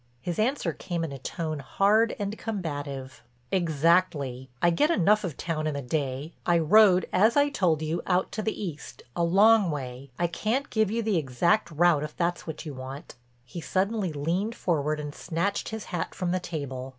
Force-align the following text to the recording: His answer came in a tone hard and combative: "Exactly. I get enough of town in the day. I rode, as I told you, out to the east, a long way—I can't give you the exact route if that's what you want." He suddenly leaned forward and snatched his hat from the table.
His 0.19 0.39
answer 0.39 0.73
came 0.73 1.03
in 1.03 1.11
a 1.11 1.19
tone 1.19 1.59
hard 1.59 2.15
and 2.17 2.35
combative: 2.35 3.21
"Exactly. 3.51 4.49
I 4.59 4.71
get 4.71 4.89
enough 4.89 5.23
of 5.23 5.37
town 5.37 5.67
in 5.67 5.75
the 5.75 5.81
day. 5.83 6.33
I 6.43 6.57
rode, 6.57 7.07
as 7.13 7.37
I 7.37 7.49
told 7.49 7.83
you, 7.83 8.01
out 8.07 8.31
to 8.31 8.41
the 8.41 8.59
east, 8.65 9.03
a 9.15 9.23
long 9.23 9.69
way—I 9.69 10.25
can't 10.25 10.71
give 10.71 10.89
you 10.89 11.03
the 11.03 11.17
exact 11.17 11.69
route 11.69 12.01
if 12.01 12.17
that's 12.17 12.47
what 12.47 12.65
you 12.65 12.73
want." 12.73 13.13
He 13.45 13.61
suddenly 13.61 14.11
leaned 14.11 14.55
forward 14.55 14.99
and 14.99 15.13
snatched 15.13 15.69
his 15.69 15.83
hat 15.93 16.15
from 16.15 16.31
the 16.31 16.39
table. 16.39 16.89